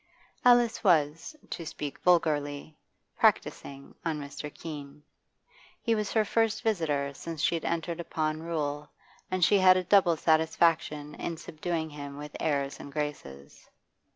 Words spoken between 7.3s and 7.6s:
she